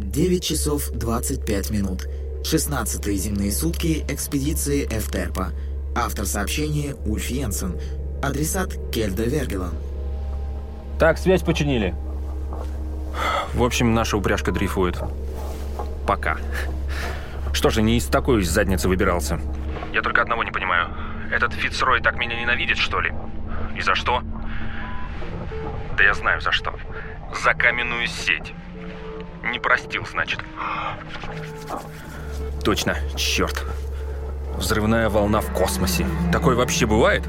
9 0.00 0.42
часов 0.42 0.90
25 0.90 1.70
минут. 1.70 2.08
16 2.44 3.04
земные 3.18 3.52
сутки 3.52 4.04
экспедиции 4.08 4.86
Эфтерпа. 4.86 5.52
Автор 5.94 6.24
сообщения 6.24 6.94
Ульф 7.04 7.26
Йенсен. 7.26 7.78
Адресат 8.22 8.72
Кельда 8.90 9.24
Вергелан. 9.24 9.74
Так, 10.98 11.18
связь 11.18 11.42
починили. 11.42 11.94
В 13.54 13.62
общем, 13.62 13.94
наша 13.94 14.16
упряжка 14.16 14.52
дрейфует. 14.52 14.98
Пока. 16.06 16.38
Что 17.52 17.70
же, 17.70 17.82
не 17.82 17.98
из 17.98 18.06
такой 18.06 18.42
задницы 18.42 18.88
выбирался? 18.88 19.38
Я 19.92 20.02
только 20.02 20.22
одного 20.22 20.44
не 20.44 20.50
понимаю. 20.50 20.88
Этот 21.30 21.52
Фицрой 21.52 22.00
так 22.00 22.16
меня 22.16 22.40
ненавидит, 22.40 22.78
что 22.78 23.00
ли? 23.00 23.12
И 23.76 23.82
за 23.82 23.94
что? 23.94 24.22
Да 25.96 26.04
я 26.04 26.14
знаю 26.14 26.40
за 26.40 26.52
что. 26.52 26.74
За 27.44 27.52
каменную 27.54 28.06
сеть. 28.06 28.54
Не 29.44 29.58
простил, 29.58 30.06
значит. 30.06 30.40
Точно, 32.64 32.96
черт. 33.16 33.64
Взрывная 34.56 35.08
волна 35.08 35.40
в 35.40 35.52
космосе. 35.52 36.06
Такое 36.32 36.56
вообще 36.56 36.86
бывает? 36.86 37.26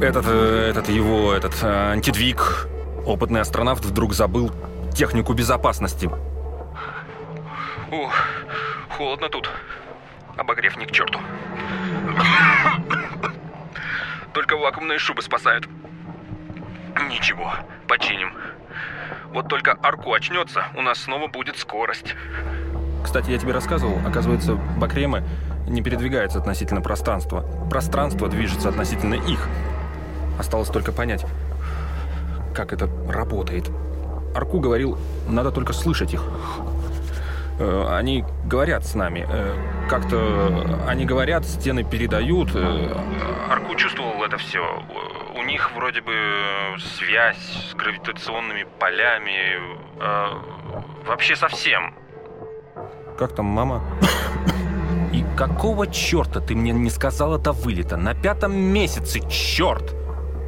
Этот, 0.00 0.24
э, 0.26 0.70
этот 0.70 0.88
его, 0.88 1.32
этот 1.32 1.62
э, 1.62 1.92
антидвиг, 1.92 2.68
опытный 3.06 3.40
астронавт 3.40 3.84
вдруг 3.84 4.14
забыл 4.14 4.50
технику 4.94 5.34
безопасности. 5.34 6.10
Ух, 7.90 8.12
холодно 8.96 9.28
тут. 9.28 9.50
Обогрев 10.36 10.76
ни 10.76 10.86
к 10.86 10.90
черту. 10.90 11.20
Только 14.32 14.56
вакуумные 14.56 14.98
шубы 14.98 15.22
спасают. 15.22 15.68
Ничего, 17.08 17.52
починим. 17.86 18.32
Вот 19.32 19.48
только 19.48 19.76
арку 19.82 20.12
очнется, 20.12 20.64
у 20.76 20.82
нас 20.82 20.98
снова 20.98 21.28
будет 21.28 21.56
скорость. 21.56 22.14
Кстати, 23.02 23.30
я 23.30 23.38
тебе 23.38 23.52
рассказывал, 23.52 23.98
оказывается, 24.06 24.54
бакремы 24.54 25.24
не 25.68 25.82
передвигаются 25.82 26.38
относительно 26.38 26.80
пространства. 26.80 27.44
Пространство 27.70 28.28
движется 28.28 28.68
относительно 28.68 29.14
их. 29.14 29.48
Осталось 30.38 30.68
только 30.68 30.92
понять, 30.92 31.24
как 32.54 32.72
это 32.72 32.88
работает. 33.08 33.70
Арку 34.34 34.58
говорил, 34.58 34.98
надо 35.28 35.50
только 35.52 35.72
слышать 35.72 36.12
их. 36.12 36.22
Э, 37.58 37.88
они 37.90 38.24
говорят 38.46 38.86
с 38.86 38.94
нами. 38.94 39.26
Э, 39.28 39.54
как-то 39.88 40.78
они 40.88 41.04
говорят, 41.04 41.44
стены 41.44 41.84
передают. 41.84 42.50
Э, 42.54 42.96
Арку 43.48 43.74
чувствовал 43.74 44.24
это 44.24 44.38
все. 44.38 44.82
У 45.40 45.42
них 45.42 45.72
вроде 45.74 46.02
бы 46.02 46.12
связь 46.98 47.70
с 47.70 47.74
гравитационными 47.74 48.66
полями. 48.78 49.58
Вообще 51.06 51.34
совсем. 51.34 51.94
Как 53.18 53.34
там 53.34 53.46
мама? 53.46 53.82
И 55.14 55.24
какого 55.38 55.86
черта 55.86 56.40
ты 56.40 56.54
мне 56.54 56.72
не 56.72 56.90
сказал 56.90 57.34
это 57.34 57.52
вылета? 57.52 57.96
На 57.96 58.14
пятом 58.14 58.52
месяце, 58.54 59.20
черт! 59.30 59.94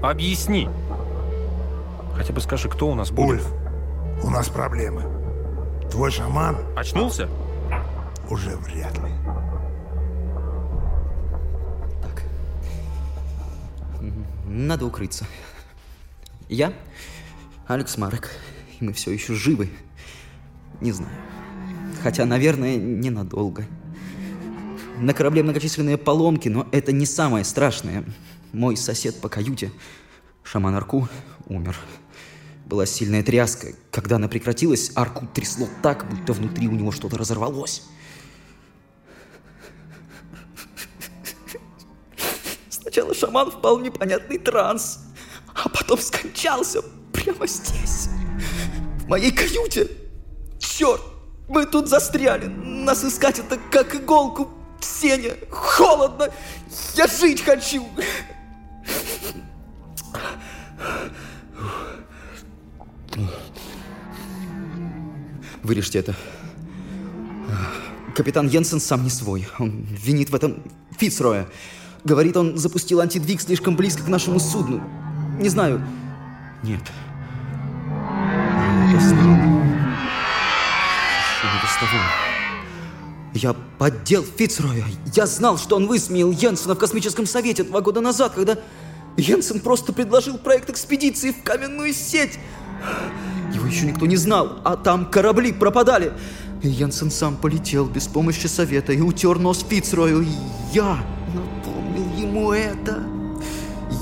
Объясни. 0.03 0.69
Хотя 2.15 2.35
бы 2.35 2.41
скажи, 2.43 2.69
кто 2.69 2.89
у 2.89 2.95
нас 2.95 3.11
будет? 3.11 3.41
Ульф, 3.41 3.47
у 4.25 4.31
нас 4.31 4.51
проблемы. 4.51 5.05
Твой 5.91 6.11
шаман 6.11 6.59
Очнулся? 6.77 7.29
уже 8.29 8.51
вряд 8.57 8.97
ли. 8.99 9.11
Надо 14.53 14.85
укрыться. 14.85 15.25
Я, 16.51 16.75
Алекс 17.67 17.97
Марек, 17.97 18.31
и 18.79 18.85
мы 18.85 18.93
все 18.93 19.11
еще 19.11 19.35
живы. 19.35 19.71
Не 20.83 20.93
знаю. 20.93 21.15
Хотя, 22.03 22.27
наверное, 22.27 22.77
ненадолго. 22.77 23.67
На 24.99 25.15
корабле 25.15 25.43
многочисленные 25.43 25.97
поломки, 25.97 26.51
но 26.51 26.69
это 26.71 26.93
не 26.93 27.07
самое 27.07 27.47
страшное. 27.47 28.05
Мой 28.53 28.77
сосед 28.77 29.23
по 29.23 29.31
каюте, 29.31 29.73
шаман 30.43 30.75
Арку, 30.75 31.09
умер. 31.47 31.79
Была 32.67 32.85
сильная 32.85 33.23
тряска. 33.23 33.69
Когда 33.91 34.17
она 34.17 34.29
прекратилась, 34.29 34.93
Арку 34.95 35.27
трясло 35.33 35.67
так, 35.83 36.07
будто 36.11 36.35
внутри 36.35 36.69
у 36.69 36.73
него 36.73 36.93
что-то 36.93 37.17
разорвалось. 37.17 37.85
Сначала 42.73 43.13
шаман 43.15 43.51
впал 43.51 43.77
в 43.77 43.83
непонятный 43.83 44.39
транс, 44.39 45.01
а 45.55 45.69
потом 45.69 45.99
скончался 45.99 46.81
прямо 47.13 47.47
здесь, 47.47 48.09
в 49.01 49.09
моей 49.09 49.31
каюте. 49.31 49.91
Черт, 50.59 51.03
мы 51.51 51.67
тут 51.67 51.89
застряли. 51.89 52.47
Нас 52.47 53.05
искать 53.05 53.41
это 53.41 53.59
как 53.71 53.95
иголку 53.95 54.49
в 54.81 54.85
сене. 54.87 55.35
Холодно. 55.51 56.31
Я 56.95 57.07
жить 57.09 57.43
хочу. 57.43 57.87
Вырежьте 65.63 65.99
это. 65.99 66.17
Капитан 68.17 68.49
Йенсен 68.49 68.81
сам 68.81 69.05
не 69.05 69.11
свой. 69.11 69.47
Он 69.59 69.83
винит 69.83 70.31
в 70.31 70.35
этом 70.35 70.63
Фицроя. 70.99 71.47
Говорит, 72.05 72.37
он 72.37 72.59
запустил 72.59 73.01
антидвиг 73.01 73.41
слишком 73.41 73.77
близко 73.77 74.03
к 74.03 74.09
нашему 74.09 74.41
судну. 74.41 74.83
Не 75.39 75.49
знаю. 75.49 75.81
Нет. 76.63 76.81
Не 78.89 78.95
до 81.61 81.73
того. 81.81 82.03
Я 83.35 83.55
поддел 83.79 84.25
Фицроя. 84.25 84.85
Я 85.15 85.27
знал, 85.27 85.59
что 85.59 85.77
он 85.77 85.87
высмеял 85.87 86.31
Йенсена 86.31 86.75
в 86.75 86.79
космическом 86.79 87.27
совете 87.27 87.65
два 87.65 87.81
года 87.81 88.01
назад, 88.01 88.33
когда 88.35 88.59
Йенсен 89.17 89.61
просто 89.61 89.93
предложил 89.93 90.39
проект 90.39 90.71
экспедиции 90.71 91.31
в 91.31 91.43
каменную 91.43 91.95
сеть. 91.95 92.39
Его 93.55 93.67
еще 93.67 93.87
никто 93.87 94.07
не 94.07 94.17
знал, 94.17 94.61
а 94.65 94.77
там 94.77 95.07
корабли 95.07 95.53
пропадали. 95.53 96.13
И 96.63 96.69
Йенсен 96.69 97.11
сам 97.11 97.37
полетел 97.37 97.87
без 97.87 98.07
помощи 98.07 98.47
совета 98.47 98.93
и 98.93 99.01
утер 99.01 99.39
нос 99.39 99.65
Фицрою. 99.69 100.23
И 100.23 100.29
я 100.73 100.99
напомнил 102.33 102.53
ему 102.53 102.53
это. 102.53 103.03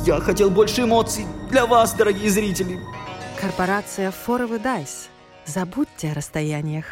Я 0.06 0.20
хотел 0.20 0.50
больше 0.50 0.82
эмоций 0.82 1.26
для 1.50 1.66
вас, 1.66 1.94
дорогие 1.94 2.30
зрители. 2.30 2.78
Корпорация 3.40 4.10
Форовый 4.10 4.58
Дайс. 4.58 5.08
Забудьте 5.46 6.10
о 6.10 6.14
расстояниях. 6.14 6.84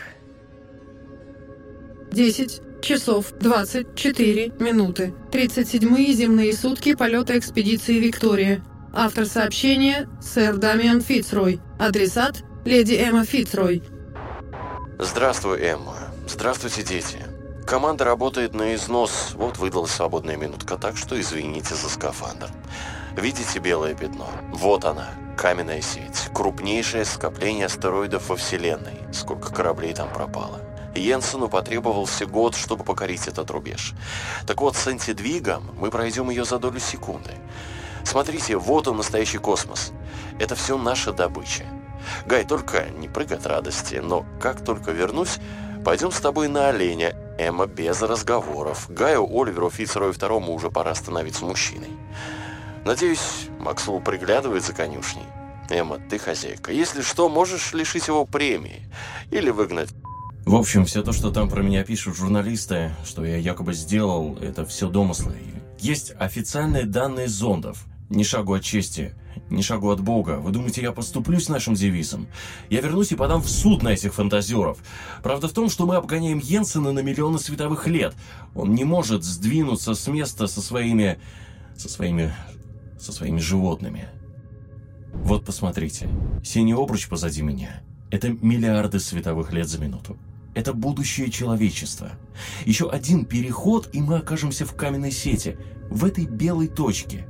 10 2.13 2.83
часов 2.83 3.33
24 3.33 4.53
минуты. 4.59 5.15
37-е 5.31 6.13
земные 6.13 6.53
сутки 6.55 6.95
полета 6.95 7.39
экспедиции 7.39 7.99
«Виктория». 7.99 8.63
Автор 8.95 9.27
сообщения– 9.27 10.09
сэр 10.23 10.57
Дамиан 10.57 11.03
Фицрой. 11.03 11.61
Адресат– 11.79 12.43
леди 12.65 12.95
Эмма 12.95 13.25
Фицрой. 13.25 13.83
Здравствуй, 14.99 15.61
Эмма. 15.61 15.97
Здравствуйте, 16.27 16.83
дети. 16.83 17.28
Команда 17.69 18.07
работает 18.07 18.55
на 18.55 18.75
износ. 18.75 19.33
Вот 19.35 19.59
выдалась 19.59 19.91
свободная 19.91 20.39
минутка, 20.39 20.79
так 20.79 20.97
что 20.97 21.21
извините 21.21 21.75
за 21.75 21.91
скафандр. 21.91 22.49
Видите 23.15 23.59
белое 23.59 23.95
пятно? 23.95 24.27
Вот 24.55 24.87
она, 24.87 25.09
каменная 25.37 25.83
сеть. 25.83 26.31
Крупнейшее 26.33 27.05
скопление 27.05 27.67
астероидов 27.67 28.31
во 28.31 28.37
Вселенной. 28.37 28.99
Сколько 29.13 29.53
кораблей 29.53 29.93
там 29.93 30.11
пропало. 30.11 30.63
Йенсену 30.95 31.51
потребовался 31.51 32.25
год, 32.25 32.55
чтобы 32.55 32.85
покорить 32.85 33.29
этот 33.29 33.51
рубеж. 33.51 33.93
Так 34.47 34.63
вот, 34.63 34.75
с 34.75 34.87
антидвигом 34.87 35.77
мы 35.79 35.91
пройдем 35.91 36.31
ее 36.31 36.47
за 36.47 36.59
долю 36.59 36.81
секунды. 36.81 37.33
Смотрите, 38.03 38.57
вот 38.57 38.89
он, 38.89 38.97
настоящий 38.97 39.37
космос. 39.37 39.93
Это 40.41 40.55
все 40.55 40.79
наша 40.79 41.13
добыча. 41.13 41.67
Гай, 42.25 42.47
только 42.47 42.89
не 42.89 43.09
прыгай 43.09 43.37
от 43.37 43.45
радости, 43.45 43.97
но 43.97 44.25
как 44.41 44.65
только 44.65 44.93
вернусь, 44.93 45.37
пойдем 45.85 46.11
с 46.11 46.19
тобой 46.19 46.49
на 46.49 46.71
оленя. 46.71 47.15
Эмма 47.39 47.67
без 47.67 48.03
разговоров. 48.03 48.87
Гаю, 48.91 49.27
Оливеру, 49.31 49.71
Фицеру 49.71 50.09
и 50.09 50.13
второму 50.13 50.53
уже 50.53 50.71
пора 50.71 50.95
становиться 50.95 51.45
мужчиной. 51.45 51.91
Надеюсь, 52.85 53.49
Максвелл 53.61 54.01
приглядывает 54.01 54.65
за 54.65 54.73
конюшней. 54.73 55.25
Эмма, 55.71 55.99
ты 55.99 56.19
хозяйка. 56.19 56.73
Если 56.73 57.03
что, 57.03 57.29
можешь 57.29 57.73
лишить 57.75 58.09
его 58.09 58.25
премии. 58.25 58.91
Или 59.31 59.51
выгнать. 59.51 59.91
В 60.47 60.55
общем, 60.55 60.85
все 60.87 61.03
то, 61.03 61.13
что 61.13 61.31
там 61.31 61.49
про 61.49 61.63
меня 61.63 61.85
пишут 61.85 62.17
журналисты, 62.17 62.91
что 63.05 63.25
я 63.25 63.37
якобы 63.37 63.75
сделал, 63.75 64.39
это 64.41 64.65
все 64.65 64.89
домыслы. 64.89 65.37
Есть 65.79 66.13
официальные 66.19 66.85
данные 66.85 67.29
зондов. 67.29 67.85
Ни 68.11 68.23
шагу 68.23 68.55
от 68.55 68.63
чести, 68.63 69.15
ни 69.51 69.61
шагу 69.61 69.91
от 69.91 70.01
Бога. 70.01 70.39
Вы 70.39 70.51
думаете, 70.51 70.81
я 70.81 70.93
поступлюсь 70.93 71.49
нашим 71.49 71.75
девизом? 71.75 72.27
Я 72.71 72.81
вернусь 72.81 73.13
и 73.13 73.17
подам 73.17 73.43
в 73.43 73.51
суд 73.51 73.83
на 73.83 73.89
этих 73.89 74.15
фантазеров. 74.15 74.79
Правда 75.23 75.49
в 75.49 75.53
том, 75.53 75.69
что 75.69 75.87
мы 75.87 75.97
обгоняем 75.97 76.39
Йенсена 76.39 76.93
на 76.93 77.01
миллионы 77.01 77.39
световых 77.39 77.87
лет. 77.87 78.15
Он 78.55 78.75
не 78.75 78.85
может 78.85 79.25
сдвинуться 79.25 79.95
с 79.95 80.07
места 80.09 80.47
со 80.47 80.63
своими... 80.63 81.19
со 81.77 81.89
своими... 81.89 82.33
со 82.99 83.13
своими 83.13 83.41
животными. 83.41 84.09
Вот 85.13 85.45
посмотрите. 85.45 86.09
Синий 86.43 86.75
обруч 86.75 87.09
позади 87.09 87.43
меня. 87.43 87.83
Это 88.11 88.31
миллиарды 88.31 89.01
световых 89.01 89.53
лет 89.53 89.69
за 89.69 89.79
минуту. 89.79 90.17
Это 90.55 90.73
будущее 90.73 91.31
человечества. 91.31 92.13
Еще 92.65 92.89
один 92.89 93.27
переход, 93.27 93.91
и 93.93 94.01
мы 94.01 94.17
окажемся 94.17 94.65
в 94.65 94.75
каменной 94.75 95.13
сети, 95.13 95.59
в 95.91 96.05
этой 96.05 96.25
белой 96.25 96.69
точке. 96.69 97.27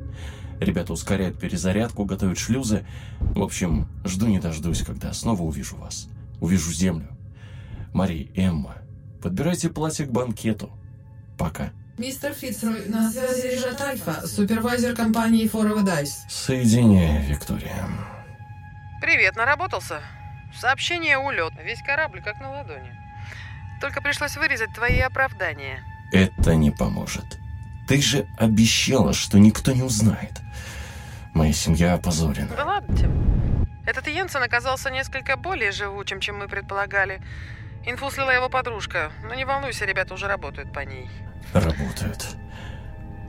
Ребята 0.60 0.93
ускоряют 0.93 1.38
перезарядку, 1.38 2.05
готовят 2.05 2.38
шлюзы. 2.38 2.84
В 3.20 3.43
общем, 3.43 3.88
жду 4.05 4.26
не 4.26 4.40
дождусь, 4.40 4.82
когда 4.82 5.12
снова 5.12 5.43
увижу 5.43 5.76
вас. 5.76 6.08
Увижу 6.40 6.72
Землю. 6.72 7.08
Мари, 7.93 8.31
Эмма, 8.34 8.76
подбирайте 9.22 9.69
платье 9.70 10.06
к 10.06 10.10
банкету. 10.10 10.70
Пока. 11.37 11.70
Мистер 11.96 12.32
Фицрой, 12.32 12.87
на 12.87 13.10
связи 13.10 13.55
Режат 13.55 13.81
Альфа, 13.81 14.26
супервайзер 14.26 14.94
компании 14.94 15.50
Forever 15.50 15.84
Dice. 15.84 16.10
Соединяю, 16.28 17.25
Виктория. 17.25 17.88
Привет, 19.00 19.37
наработался? 19.37 20.00
Сообщение 20.56 21.19
улет. 21.19 21.52
Весь 21.62 21.82
корабль 21.82 22.22
как 22.22 22.40
на 22.40 22.50
ладони. 22.50 22.93
Только 23.81 24.00
пришлось 24.00 24.37
вырезать 24.37 24.72
твои 24.75 24.99
оправдания. 25.00 25.82
Это 26.12 26.55
не 26.55 26.70
поможет. 26.70 27.38
Ты 27.88 28.02
же 28.02 28.26
обещала, 28.37 29.14
что 29.14 29.38
никто 29.38 29.73
не 29.73 29.82
узнает. 29.82 30.43
Моя 31.32 31.55
семья 31.55 31.94
опозорена. 31.94 32.55
Да 32.55 32.64
ладно 32.67 32.94
тебе. 32.94 33.11
Этот 33.87 34.06
Йенсен 34.06 34.43
оказался 34.43 34.90
несколько 34.90 35.38
более 35.38 35.73
живучим, 35.73 36.20
чем 36.20 36.38
мы 36.38 36.49
предполагали. 36.49 37.23
Инфу 37.87 38.11
слила 38.11 38.31
его 38.31 38.50
подружка. 38.50 39.11
Но 39.26 39.35
не 39.35 39.46
волнуйся, 39.46 39.87
ребята 39.87 40.12
уже 40.12 40.26
работают 40.29 40.70
по 40.70 40.81
ней. 40.81 41.08
Работают. 41.55 42.37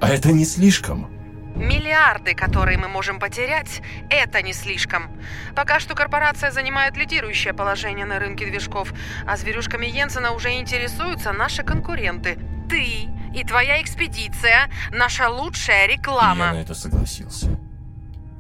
А 0.01 0.09
это 0.09 0.33
не 0.33 0.43
слишком? 0.43 1.09
Миллиарды, 1.55 2.35
которые 2.35 2.77
мы 2.77 2.89
можем 2.89 3.17
потерять, 3.17 3.81
это 4.09 4.41
не 4.41 4.51
слишком. 4.51 5.09
Пока 5.55 5.79
что 5.79 5.95
корпорация 5.95 6.51
занимает 6.51 6.97
лидирующее 6.97 7.53
положение 7.53 8.05
на 8.05 8.19
рынке 8.19 8.45
движков, 8.45 8.93
а 9.25 9.37
зверюшками 9.37 9.85
Йенсена 9.85 10.31
уже 10.31 10.51
интересуются 10.51 11.31
наши 11.31 11.63
конкуренты. 11.63 12.37
Ты 12.69 13.07
и 13.33 13.43
твоя 13.43 13.81
экспедиция– 13.81 14.69
наша 14.91 15.29
лучшая 15.29 15.87
реклама. 15.87 16.45
Я 16.45 16.53
на 16.53 16.61
это 16.61 16.73
согласился. 16.73 17.47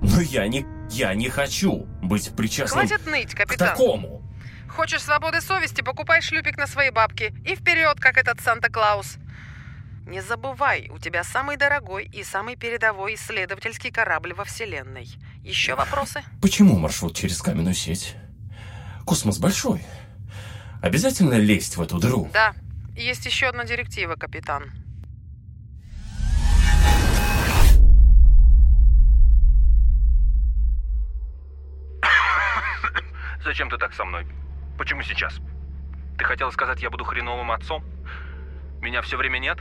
Но 0.01 0.21
я 0.21 0.47
не... 0.47 0.65
Я 0.91 1.13
не 1.13 1.29
хочу 1.29 1.85
быть 2.01 2.35
причастным 2.35 2.87
Хватит 2.87 3.05
ныть, 3.05 3.35
к 3.35 3.37
капитан. 3.37 3.69
такому. 3.69 4.23
Хочешь 4.67 5.03
свободы 5.03 5.39
совести, 5.39 5.81
покупай 5.81 6.21
шлюпик 6.21 6.57
на 6.57 6.65
свои 6.65 6.89
бабки. 6.89 7.33
И 7.45 7.55
вперед, 7.55 7.99
как 7.99 8.17
этот 8.17 8.41
Санта-Клаус. 8.41 9.17
Не 10.07 10.21
забывай, 10.21 10.89
у 10.89 10.97
тебя 10.97 11.23
самый 11.23 11.57
дорогой 11.57 12.05
и 12.05 12.23
самый 12.23 12.55
передовой 12.55 13.13
исследовательский 13.13 13.91
корабль 13.91 14.33
во 14.33 14.43
Вселенной. 14.45 15.07
Еще 15.43 15.75
вопросы? 15.75 16.23
Почему 16.41 16.79
маршрут 16.79 17.15
через 17.15 17.39
каменную 17.41 17.75
сеть? 17.75 18.15
Космос 19.05 19.37
большой. 19.37 19.83
Обязательно 20.81 21.35
лезть 21.35 21.77
в 21.77 21.81
эту 21.81 21.99
дыру? 21.99 22.29
Да, 22.33 22.53
есть 22.99 23.25
еще 23.25 23.47
одна 23.47 23.63
директива, 23.63 24.15
капитан. 24.15 24.71
Зачем 33.43 33.69
ты 33.69 33.77
так 33.77 33.93
со 33.93 34.03
мной? 34.03 34.27
Почему 34.77 35.01
сейчас? 35.01 35.39
Ты 36.17 36.25
хотел 36.25 36.51
сказать, 36.51 36.81
я 36.81 36.89
буду 36.89 37.05
хреновым 37.05 37.51
отцом? 37.51 37.85
Меня 38.81 39.01
все 39.01 39.15
время 39.17 39.39
нет? 39.39 39.59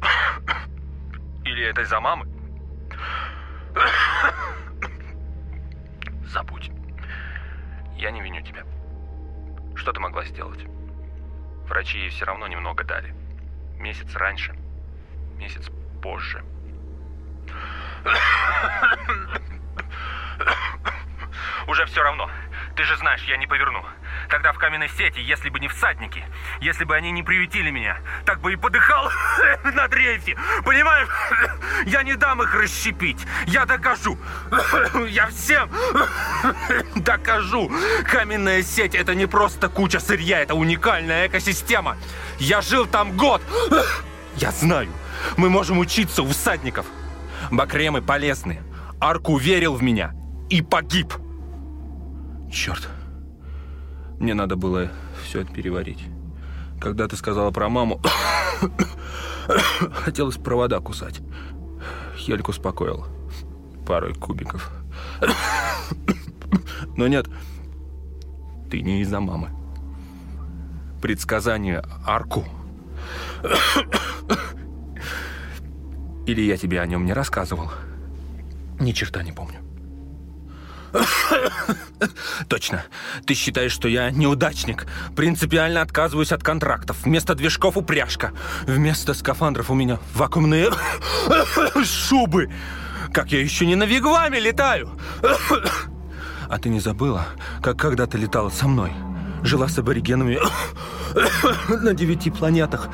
Или 1.44 1.66
это 1.66 1.82
из-за 1.82 2.00
мамы? 2.00 2.26
Забудь. 6.24 6.70
Я 7.96 8.10
не 8.10 8.22
виню 8.22 8.40
тебя. 8.42 8.64
Что 9.76 9.92
ты 9.92 10.00
могла 10.00 10.24
сделать? 10.24 10.66
Врачи 11.70 11.98
ей 11.98 12.10
все 12.10 12.24
равно 12.24 12.48
немного 12.48 12.82
дали. 12.82 13.14
Месяц 13.78 14.12
раньше, 14.16 14.56
месяц 15.38 15.70
позже. 16.02 16.42
Уже 21.68 21.86
все 21.86 22.02
равно. 22.02 22.28
Ты 22.80 22.86
же 22.86 22.96
знаешь, 22.96 23.22
я 23.24 23.36
не 23.36 23.46
поверну. 23.46 23.84
Тогда 24.30 24.54
в 24.54 24.58
каменной 24.58 24.88
сети, 24.88 25.20
если 25.20 25.50
бы 25.50 25.60
не 25.60 25.68
всадники, 25.68 26.24
если 26.62 26.84
бы 26.84 26.96
они 26.96 27.10
не 27.10 27.22
приютили 27.22 27.70
меня, 27.70 27.98
так 28.24 28.40
бы 28.40 28.54
и 28.54 28.56
подыхал 28.56 29.10
на 29.74 29.86
дрейфе. 29.86 30.38
Понимаешь? 30.64 31.06
Я 31.84 32.02
не 32.02 32.14
дам 32.14 32.40
их 32.40 32.54
расщепить. 32.54 33.18
Я 33.46 33.66
докажу. 33.66 34.16
Я 35.10 35.26
всем 35.26 35.70
докажу. 36.96 37.70
Каменная 38.10 38.62
сеть 38.62 38.94
это 38.94 39.14
не 39.14 39.26
просто 39.26 39.68
куча 39.68 40.00
сырья, 40.00 40.40
это 40.40 40.54
уникальная 40.54 41.26
экосистема. 41.26 41.98
Я 42.38 42.62
жил 42.62 42.86
там 42.86 43.14
год. 43.14 43.42
Я 44.36 44.52
знаю. 44.52 44.88
Мы 45.36 45.50
можем 45.50 45.80
учиться 45.80 46.22
у 46.22 46.28
всадников. 46.28 46.86
Бакремы 47.50 48.00
полезны. 48.00 48.62
Арку 49.02 49.36
верил 49.36 49.74
в 49.74 49.82
меня 49.82 50.14
и 50.48 50.62
погиб. 50.62 51.12
Черт. 52.50 52.88
Мне 54.18 54.34
надо 54.34 54.56
было 54.56 54.90
все 55.24 55.42
это 55.42 55.52
переварить. 55.52 56.04
Когда 56.80 57.08
ты 57.08 57.16
сказала 57.16 57.50
про 57.50 57.68
маму, 57.68 58.00
хотелось 59.92 60.36
провода 60.36 60.80
кусать. 60.80 61.20
Хельку 62.16 62.50
успокоил. 62.50 63.06
Парой 63.86 64.14
кубиков. 64.14 64.70
Но 66.96 67.06
нет, 67.06 67.28
ты 68.70 68.82
не 68.82 69.00
из-за 69.02 69.20
мамы. 69.20 69.50
Предсказание 71.00 71.82
Арку. 72.04 72.44
Или 76.26 76.42
я 76.42 76.56
тебе 76.56 76.80
о 76.80 76.86
нем 76.86 77.04
не 77.04 77.12
рассказывал? 77.12 77.70
Ни 78.78 78.92
черта 78.92 79.22
не 79.22 79.32
помню. 79.32 79.69
Точно. 82.48 82.84
Ты 83.26 83.34
считаешь, 83.34 83.72
что 83.72 83.88
я 83.88 84.10
неудачник. 84.10 84.86
Принципиально 85.14 85.82
отказываюсь 85.82 86.32
от 86.32 86.42
контрактов. 86.42 86.98
Вместо 87.04 87.34
движков 87.34 87.76
упряжка. 87.76 88.32
Вместо 88.62 89.14
скафандров 89.14 89.70
у 89.70 89.74
меня 89.74 89.98
вакуумные 90.14 90.70
шубы. 91.84 92.50
Как 93.12 93.32
я 93.32 93.40
еще 93.40 93.66
не 93.66 93.76
на 93.76 93.84
вигваме 93.84 94.40
летаю. 94.40 94.90
А 96.52 96.58
ты 96.58 96.68
не 96.68 96.80
забыла, 96.80 97.26
как 97.62 97.78
когда 97.78 98.08
ты 98.08 98.18
летала 98.18 98.50
со 98.50 98.66
мной? 98.66 98.92
Жила 99.42 99.68
с 99.68 99.78
аборигенами 99.78 100.38
на 101.82 101.94
девяти 101.94 102.30
планетах. 102.30 102.88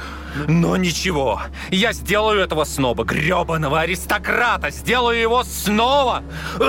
Но 0.48 0.76
ничего, 0.76 1.40
я 1.70 1.92
сделаю 1.92 2.40
этого 2.40 2.64
сноба, 2.64 3.04
гребаного 3.04 3.80
аристократа, 3.80 4.70
сделаю 4.70 5.20
его 5.20 5.44
снова. 5.44 6.22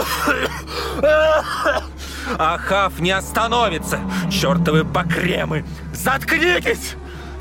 Ахав 2.38 3.00
не 3.00 3.12
остановится, 3.12 4.00
чертовы 4.30 4.84
покремы. 4.84 5.64
Заткнитесь! 5.94 6.96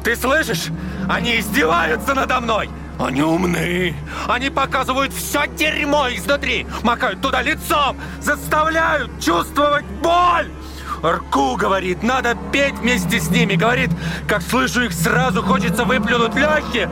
Ты 0.04 0.14
слышишь? 0.14 0.68
Они 1.08 1.40
издеваются 1.40 2.14
надо 2.14 2.40
мной. 2.40 2.70
Они 2.98 3.22
умны. 3.22 3.94
Они 4.28 4.50
показывают 4.50 5.12
все 5.12 5.46
дерьмо 5.48 6.08
изнутри. 6.10 6.66
Макают 6.82 7.20
туда 7.20 7.42
лицом. 7.42 7.96
Заставляют 8.20 9.10
чувствовать 9.20 9.84
боль. 10.02 10.48
Арку 11.02 11.56
говорит, 11.56 12.02
надо 12.02 12.36
петь 12.52 12.74
вместе 12.78 13.20
с 13.20 13.28
ними. 13.28 13.54
Говорит, 13.54 13.90
как 14.28 14.42
слышу 14.42 14.82
их, 14.84 14.92
сразу 14.92 15.42
хочется 15.42 15.84
выплюнуть 15.84 16.34
легкие. 16.34 16.90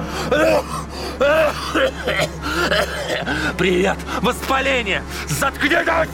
Привет, 3.57 3.99
воспаление. 4.21 5.03
Заткнитесь! 5.29 6.09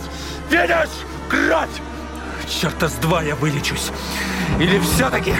Видишь? 0.50 0.88
Кровь! 1.28 1.68
Черта 2.48 2.88
с 2.88 2.94
два 2.94 3.22
я 3.22 3.34
вылечусь. 3.36 3.90
Или 4.58 4.78
все-таки... 4.80 5.34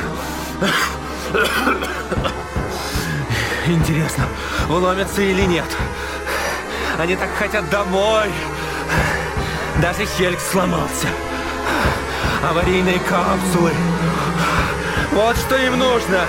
Интересно, 3.67 4.25
вломятся 4.67 5.23
или 5.23 5.43
нет? 5.43 5.67
Они 6.99 7.17
так 7.17 7.29
хотят 7.39 7.69
домой. 7.71 8.31
Даже 9.81 10.07
Хельк 10.07 10.41
сломался. 10.41 11.07
Аварийные 12.43 12.99
капсулы. 13.01 13.73
Вот 15.13 15.37
что 15.37 15.57
им 15.57 15.79
нужно. 15.79 16.25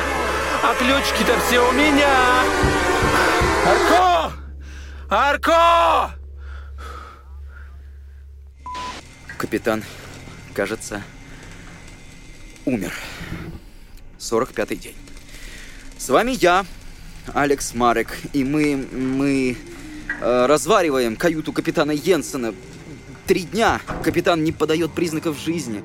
А 0.63 0.75
ключики-то 0.75 1.39
все 1.47 1.59
у 1.59 1.71
меня. 1.71 2.43
Арко! 3.65 4.33
Арко! 5.09 6.11
Капитан, 9.37 9.83
кажется, 10.53 11.01
умер. 12.65 12.93
45-й 14.19 14.75
день. 14.75 14.95
С 15.97 16.09
вами 16.09 16.31
я, 16.31 16.65
Алекс 17.33 17.73
Марек, 17.73 18.17
и 18.33 18.43
мы, 18.43 18.75
мы 18.75 19.57
э, 20.19 20.45
развариваем 20.45 21.15
каюту 21.15 21.53
капитана 21.53 21.91
Йенсена. 21.91 22.53
Три 23.31 23.43
дня 23.43 23.79
капитан 24.03 24.43
не 24.43 24.51
подает 24.51 24.91
признаков 24.91 25.39
жизни. 25.39 25.81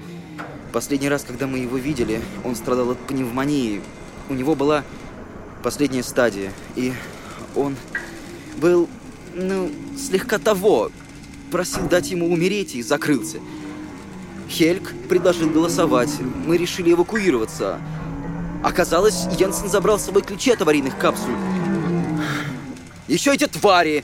Последний 0.73 1.09
раз, 1.09 1.23
когда 1.23 1.47
мы 1.47 1.59
его 1.61 1.77
видели, 1.77 2.21
он 2.43 2.57
страдал 2.57 2.91
от 2.91 2.99
пневмонии. 2.99 3.83
У 4.29 4.35
него 4.35 4.57
была 4.57 4.83
последняя 5.63 6.03
стадия, 6.03 6.53
и 6.75 6.93
он 7.55 7.77
был, 8.57 8.89
ну, 9.33 9.71
слегка 9.97 10.39
того. 10.39 10.91
Просил 11.53 11.89
дать 11.89 12.11
ему 12.11 12.33
умереть 12.33 12.75
и 12.75 12.83
закрылся. 12.83 13.39
Хельк 14.49 14.93
предложил 15.09 15.49
голосовать. 15.49 16.11
Мы 16.47 16.57
решили 16.57 16.95
эвакуироваться. 16.95 17.79
Оказалось, 18.65 19.27
Янсен 19.39 19.69
забрал 19.69 20.01
с 20.01 20.07
собой 20.07 20.23
ключи 20.23 20.51
от 20.51 20.63
аварийных 20.63 20.99
капсул. 20.99 21.31
Еще 23.07 23.33
эти 23.33 23.47
твари! 23.47 24.03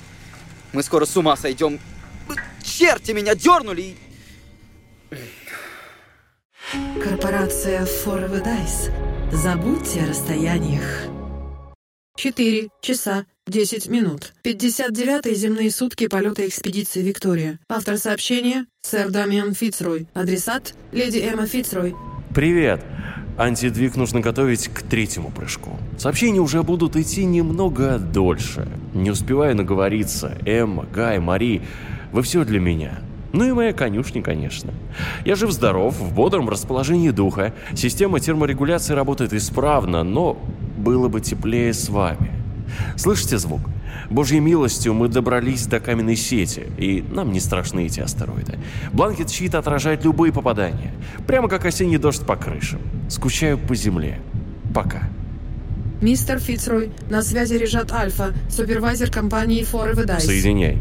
Мы 0.73 0.85
скоро 0.85 1.07
с 1.07 1.17
ума 1.17 1.37
сойдем. 1.37 1.81
Черти 2.79 3.12
меня 3.12 3.35
дернули! 3.35 3.97
Корпорация 7.05 7.85
Forever 7.85 8.43
Dice. 8.43 8.91
Забудьте 9.31 10.00
о 10.00 10.09
расстояниях. 10.09 10.83
4 12.17 12.69
часа 12.81 13.26
10 13.47 13.88
минут. 13.88 14.33
59-е 14.43 15.35
земные 15.35 15.71
сутки 15.71 16.09
полета 16.09 16.49
экспедиции 16.49 17.02
«Виктория». 17.02 17.59
Автор 17.69 17.99
сообщения– 17.99 18.64
сэр 18.81 19.11
Дамиан 19.11 19.52
Фицрой. 19.52 20.07
Адресат– 20.14 20.75
леди 20.93 21.19
Эмма 21.19 21.47
Фицрой. 21.47 21.95
Привет! 22.35 22.83
Антидвиг 23.37 23.97
нужно 23.97 24.21
готовить 24.21 24.69
к 24.69 24.83
третьему 24.83 25.31
прыжку. 25.31 25.79
Сообщения 25.99 26.41
уже 26.41 26.62
будут 26.62 26.97
идти 26.97 27.25
немного 27.26 27.99
дольше. 27.99 28.67
Не 28.95 29.11
успеваю 29.11 29.57
наговориться. 29.57 30.38
Эмма, 30.47 30.87
Гай, 30.93 31.19
Мари, 31.19 31.62
вы 32.12 32.23
все 32.23 32.45
для 32.45 32.61
меня. 32.61 33.00
Ну 33.33 33.45
и 33.45 33.52
моя 33.52 33.73
конюшня, 33.73 34.23
конечно. 34.23 34.73
Я 35.25 35.37
жив-здоров, 35.37 35.95
в 35.99 36.14
бодром 36.14 36.49
расположении 36.49 37.11
духа. 37.11 37.54
Система 37.75 38.21
терморегуляции 38.21 38.92
работает 38.92 39.33
исправно, 39.33 40.02
но 40.02 40.38
было 40.76 41.09
бы 41.09 41.21
теплее 41.21 41.73
с 41.73 41.88
вами. 41.88 42.31
Слышите 42.97 43.38
звук? 43.38 43.61
Божьей 44.11 44.40
милостью 44.40 44.92
мы 44.92 45.09
добрались 45.09 45.66
до 45.66 45.81
каменной 45.81 46.16
сети, 46.16 46.66
и 46.76 47.02
нам 47.11 47.33
не 47.33 47.40
страшны 47.40 47.87
эти 47.87 48.00
астероиды. 48.00 48.59
Бланкет 48.92 49.31
щит 49.31 49.54
отражает 49.54 50.04
любые 50.04 50.33
попадания. 50.33 50.92
Прямо 51.26 51.49
как 51.49 51.64
осенний 51.64 51.99
дождь 51.99 52.26
по 52.26 52.37
крышам. 52.37 52.81
Скучаю 53.09 53.57
по 53.59 53.75
земле. 53.75 54.21
Пока. 54.75 55.02
Мистер 56.02 56.40
Фицрой, 56.40 56.90
на 57.09 57.23
связи 57.23 57.54
Режат 57.54 57.92
Альфа, 57.92 58.35
супервайзер 58.50 59.11
компании 59.11 59.62
Forever 59.62 60.04
Dice. 60.04 60.21
Соединяй. 60.21 60.78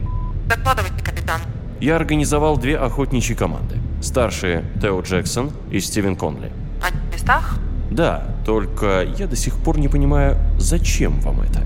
Докладывайте, 0.47 1.03
капитан. 1.21 1.41
Я 1.79 1.95
организовал 1.95 2.57
две 2.57 2.77
охотничьи 2.77 3.35
команды. 3.35 3.77
Старшие 4.01 4.63
Тео 4.81 5.01
Джексон 5.01 5.51
и 5.71 5.79
Стивен 5.79 6.15
Конли. 6.15 6.51
Они 6.81 6.97
в 7.09 7.13
местах? 7.13 7.57
Да, 7.89 8.27
только 8.45 9.03
я 9.17 9.27
до 9.27 9.35
сих 9.35 9.55
пор 9.57 9.79
не 9.79 9.87
понимаю, 9.87 10.37
зачем 10.57 11.19
вам 11.21 11.41
это? 11.41 11.63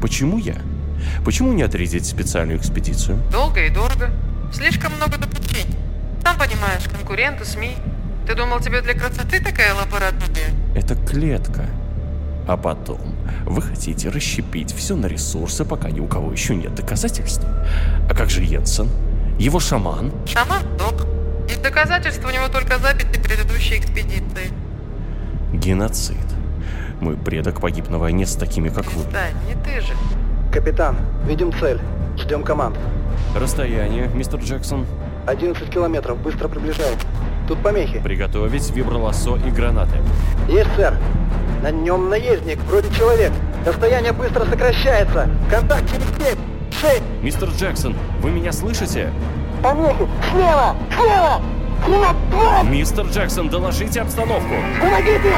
Почему 0.00 0.38
я? 0.38 0.56
Почему 1.24 1.52
не 1.52 1.62
отрядить 1.62 2.06
специальную 2.06 2.58
экспедицию? 2.58 3.18
Долго 3.30 3.64
и 3.64 3.70
дорого. 3.70 4.10
Слишком 4.52 4.92
много 4.96 5.18
допущений. 5.18 5.76
Сам 6.22 6.36
понимаешь, 6.38 6.84
конкуренты, 6.90 7.44
СМИ. 7.44 7.76
Ты 8.26 8.34
думал, 8.34 8.60
тебе 8.60 8.82
для 8.82 8.94
красоты 8.94 9.42
такая 9.42 9.74
лаборатория? 9.74 10.50
Это 10.74 10.94
клетка. 10.94 11.66
А 12.48 12.56
потом 12.56 12.98
вы 13.44 13.60
хотите 13.60 14.08
расщепить 14.08 14.74
все 14.74 14.96
на 14.96 15.04
ресурсы, 15.04 15.66
пока 15.66 15.90
ни 15.90 16.00
у 16.00 16.06
кого 16.06 16.32
еще 16.32 16.56
нет 16.56 16.74
доказательств. 16.74 17.44
А 18.08 18.14
как 18.14 18.30
же 18.30 18.42
Йенсен? 18.42 18.88
Его 19.38 19.60
шаман? 19.60 20.10
Шаман 20.26 20.62
док. 20.78 21.06
Из 21.50 21.58
доказательств 21.58 22.24
у 22.26 22.30
него 22.30 22.48
только 22.48 22.78
записи 22.78 23.20
предыдущей 23.20 23.76
экспедиции. 23.76 24.50
Геноцид. 25.52 26.16
Мой 27.02 27.18
предок 27.18 27.60
погиб 27.60 27.90
на 27.90 27.98
войне 27.98 28.24
с 28.24 28.34
такими, 28.34 28.70
как 28.70 28.90
вы. 28.94 29.04
Да, 29.12 29.26
не 29.46 29.54
ты 29.62 29.82
же. 29.82 29.92
Капитан, 30.50 30.96
видим 31.26 31.52
цель. 31.52 31.78
Ждем 32.16 32.44
команд. 32.44 32.78
Расстояние, 33.36 34.08
мистер 34.08 34.40
Джексон. 34.40 34.86
11 35.26 35.68
километров, 35.68 36.18
быстро 36.18 36.48
приближаем. 36.48 36.98
Тут 37.46 37.62
помехи. 37.62 38.00
Приготовить 38.00 38.70
вибролассо 38.70 39.36
и 39.36 39.50
гранаты. 39.50 39.98
Есть, 40.48 40.74
сэр. 40.76 40.96
На 41.62 41.70
нем 41.70 42.08
наездник, 42.08 42.58
вроде 42.68 42.94
человек. 42.94 43.32
Расстояние 43.66 44.12
быстро 44.12 44.44
сокращается. 44.44 45.28
Контакт 45.50 45.84
через 45.90 46.06
7, 46.28 46.38
6. 46.80 47.02
Мистер 47.22 47.48
Джексон, 47.50 47.96
вы 48.20 48.30
меня 48.30 48.52
слышите? 48.52 49.12
Помехи. 49.62 50.06
Слева! 50.30 50.76
Слева! 50.94 51.42
Слева! 51.84 52.62
Мистер 52.64 53.06
Джексон, 53.06 53.48
доложите 53.48 54.00
обстановку. 54.00 54.54
Помогите! 54.80 55.32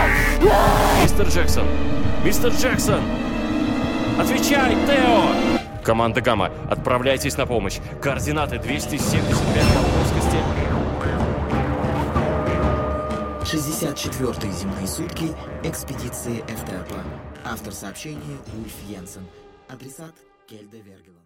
Мистер 1.03 1.27
Джексон! 1.27 1.65
Мистер 2.25 2.51
Джексон! 2.51 3.01
Отвечай, 4.19 4.75
Тео! 4.87 5.61
Команда 5.83 6.21
Гамма, 6.21 6.51
отправляйтесь 6.69 7.39
на 7.39 7.47
помощь. 7.47 7.79
Координаты 8.03 8.59
275 8.59 9.90
64-е 13.53 14.53
земные 14.53 14.87
сутки 14.87 15.35
экспедиции 15.65 16.39
Эфтерпа. 16.47 17.03
Автор 17.45 17.73
сообщения 17.73 18.39
Ульф 18.57 18.89
Йенсен. 18.89 19.27
Адресат 19.69 20.15
Кельде 20.47 20.81
Вергелан. 20.81 21.20